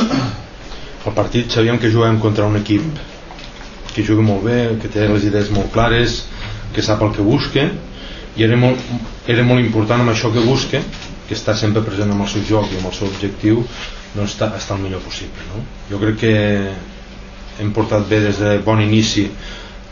[0.00, 2.84] el partit sabíem que jugàvem contra un equip
[3.92, 6.22] que juga molt bé, que té les idees molt clares,
[6.72, 7.66] que sap el que busca
[8.36, 8.80] i era molt,
[9.28, 10.80] era molt important amb això que busca,
[11.28, 13.60] que està sempre present amb el seu joc i amb el seu objectiu,
[14.14, 15.44] doncs està, està el millor possible.
[15.52, 15.60] No?
[15.90, 16.32] Jo crec que
[17.60, 19.26] hem portat bé des de bon inici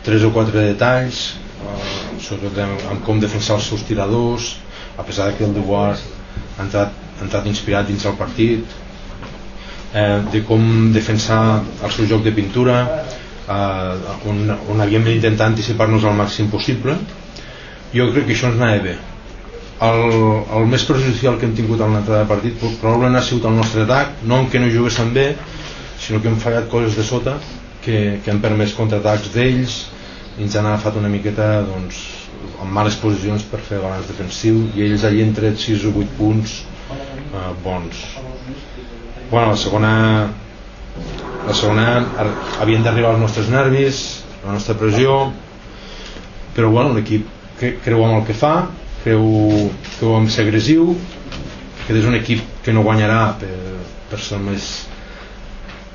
[0.04, 1.20] tres o quatre detalls,
[1.60, 1.90] eh,
[2.24, 4.54] sobretot en com defensar els seus tiradors,
[4.96, 6.00] a pesar que el Dubois
[6.56, 8.78] ha entrat, ha entrat inspirat dins el partit,
[9.94, 12.80] eh, de com defensar el seu joc de pintura
[13.50, 16.96] eh, on, on havíem d'intentar anticipar-nos al màxim possible.
[17.94, 18.96] Jo crec que això ens anava bé.
[19.80, 20.02] El,
[20.58, 23.86] el més perjudicial que hem tingut en l'entrada de partit probablement ha sigut el nostre
[23.86, 25.30] atac no en què no juguéssim bé
[26.00, 27.38] sinó que hem fallat coses de sota
[27.80, 29.78] que, que han permès contraatacs d'ells
[30.36, 32.02] i ens han agafat una miqueta doncs,
[32.60, 36.16] en males posicions per fer balanç defensiu i ells allà han tret 6 o 8
[36.20, 36.58] punts
[36.92, 38.04] eh, bons
[39.30, 39.92] bueno, la segona
[41.46, 41.86] la segona
[42.60, 44.00] havien d'arribar als nostres nervis
[44.44, 45.30] la nostra pressió
[46.54, 47.26] però bueno, l'equip
[47.84, 48.54] creu en el que fa
[49.04, 50.94] creu, creu en ser agressiu
[51.86, 53.54] que és un equip que no guanyarà per,
[54.10, 54.68] per ser el més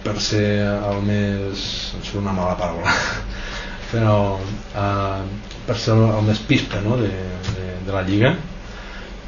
[0.05, 1.67] per ser el més
[1.99, 2.93] és una mala paraula
[3.91, 5.21] però eh,
[5.67, 6.97] per ser el més pista no?
[7.01, 7.11] de,
[7.51, 8.35] de, de la lliga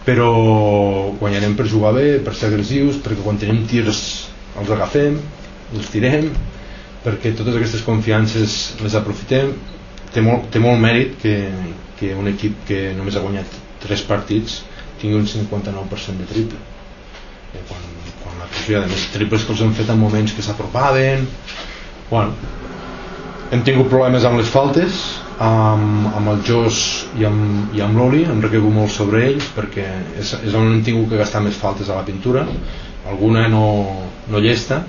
[0.08, 4.00] però guanyarem per jugar bé, per ser agressius, perquè quan tenim tirs
[4.58, 5.18] els agafem,
[5.76, 6.30] els tirem,
[7.04, 9.52] perquè totes aquestes confiances les aprofitem.
[10.16, 11.36] Té molt, té molt mèrit que,
[12.00, 14.62] que un equip que només ha guanyat 3 partits
[15.02, 16.62] tingui un 59% de triple.
[17.52, 17.84] I quan,
[18.24, 21.28] quan la pressió, a més, triples que els hem fet en moments que s'apropaven,
[22.08, 22.56] bueno,
[23.52, 25.04] hem tingut problemes amb les faltes,
[25.44, 26.82] amb, amb el Jos
[27.20, 29.86] i amb, i amb l'Oli hem recaigut molt sobre ells perquè
[30.18, 32.46] és, és on hem tingut que gastar més faltes a la pintura.
[33.08, 33.66] Alguna no,
[34.28, 34.84] no llesta.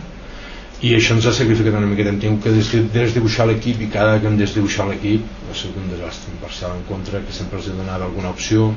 [0.79, 2.13] I això ens ha sacrificat una miqueta.
[2.15, 6.35] Hem tingut que desdibuixar l'equip i cada que hem desdibuixat l'equip ha sigut un desastre
[6.35, 8.73] un parcial en contra que sempre els donava alguna opció.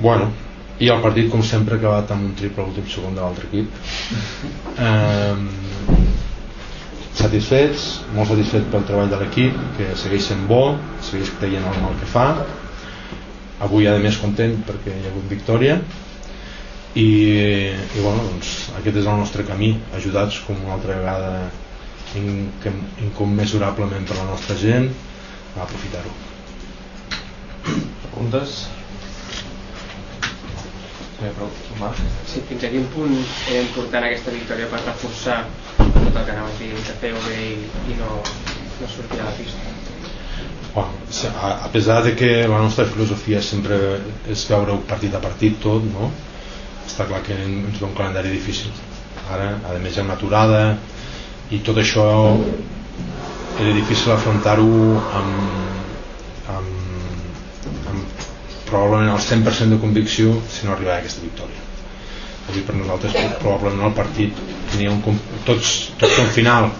[0.00, 0.32] Bueno
[0.76, 3.48] i el partit com sempre ha acabat amb un triple a l'últim segon de l'altre
[3.50, 3.72] equip.
[4.76, 5.65] Eh,
[7.16, 11.96] satisfets, molt satisfets pel treball de l'equip, que segueix sent bo, segueix creient en el
[12.00, 12.26] que fa.
[13.66, 15.78] Avui, a més, content perquè hi ha hagut victòria.
[16.96, 21.32] I, i bueno, doncs, aquest és el nostre camí, ajudats com una altra vegada
[22.16, 24.88] incommensurablement per la nostra gent
[25.56, 26.14] a aprofitar-ho.
[27.66, 28.62] Preguntes?
[32.28, 33.14] Sí, fins a quin punt
[33.48, 35.38] era important aquesta victòria per reforçar
[35.78, 37.54] tot el que anàvem dient que feu bé i,
[37.92, 38.18] i no,
[38.80, 39.72] no sortir a la pista.
[40.74, 40.92] Bueno,
[41.40, 43.78] a, a pesar de que la nostra filosofia sempre
[44.28, 46.10] és veure partit a partit tot no?
[46.86, 48.72] està clar que ens ve un calendari difícil.
[49.32, 50.60] Ara a més hi ha una aturada
[51.50, 52.04] i tot això
[53.56, 54.68] era difícil afrontar-ho
[55.20, 56.85] amb, amb
[58.70, 61.62] probablement el 100% de convicció si no arribava a aquesta victòria.
[62.50, 66.70] Avui per nosaltres probablement el partit tenia un, tots, tots un final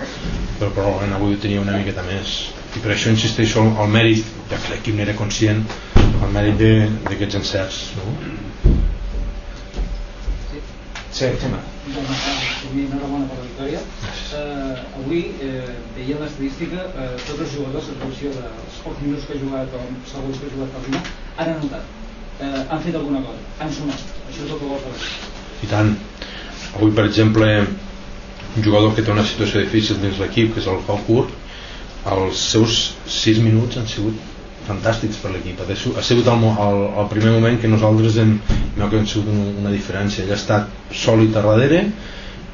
[0.58, 2.36] però probablement avui tenia una miqueta més.
[2.76, 5.62] I per això insisteixo el mèrit ja que l'equip n'era conscient
[5.96, 6.60] el mèrit
[7.06, 8.35] d'aquests encerts no?
[11.16, 11.60] Sí, Xema.
[11.88, 13.80] Enhorabona per la victòria.
[14.36, 19.38] Uh, avui eh, veia l'estadística, eh, tots els jugadors, en funció dels pocs minuts que
[19.38, 21.88] ha jugat o segons que ha jugat final, han anotat.
[22.36, 24.04] Eh, han fet alguna cosa, han sumat.
[24.26, 25.34] Això és el que vol fer
[25.64, 25.92] i tant
[26.76, 30.82] avui per exemple un jugador que té una situació difícil dins l'equip que és el
[30.88, 31.32] Pau Curt
[32.16, 32.80] els seus
[33.18, 34.18] 6 minuts han sigut
[34.66, 38.36] fantàstics per l'equip ha sigut el, el, el primer moment que nosaltres hem,
[38.76, 40.24] hem sigut una, diferència.
[40.24, 41.82] Ell ha estat sòlid a darrere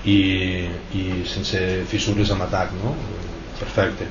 [0.04, 0.18] i,
[0.98, 1.58] i sense
[1.90, 2.94] fissures amb atac no?
[3.58, 4.08] perfecte.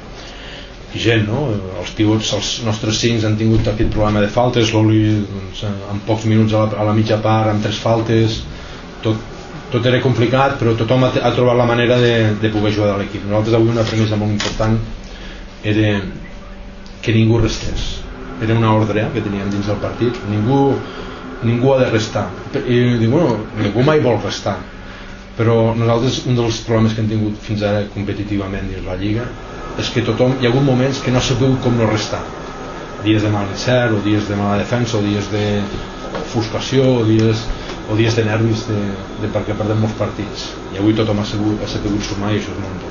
[0.91, 1.47] I gent, no?
[1.79, 6.27] els pivots, els nostres cincs han tingut aquest problema de faltes l'Oli doncs, en pocs
[6.27, 8.41] minuts a la, a la mitja part amb tres faltes.
[9.01, 9.29] Tot,
[9.71, 12.99] tot era complicat però tothom ha, ha trobat la manera de, de poder jugar a
[12.99, 13.23] l'equip.
[13.23, 14.75] Nosaltres avui una premissa molt important
[15.63, 16.01] era
[17.01, 18.01] que ningú restés.
[18.41, 20.17] Era una ordre que teníem dins del partit.
[20.29, 20.73] Ningú,
[21.43, 22.27] ningú ha de restar.
[22.55, 24.57] I dic, bueno, ningú mai vol restar.
[25.37, 29.25] Però nosaltres un dels problemes que hem tingut fins ara competitivament dins la Lliga
[29.79, 32.21] és que tothom, hi ha hagut moments que no sabeu com no restar.
[33.05, 35.45] Dies de mal encert o dies de mala defensa o dies de
[36.33, 37.45] frustració o dies
[37.89, 38.79] o dies de nervis de,
[39.23, 40.51] de perquè perdem molts partits.
[40.75, 42.90] I avui tothom ha sabut, ha sabut sumar i això és molt important